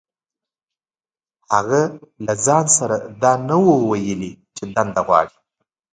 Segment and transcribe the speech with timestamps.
[1.53, 1.81] هغه
[2.25, 5.35] له ځان سره دا نه وو ويلي چې دنده غواړي.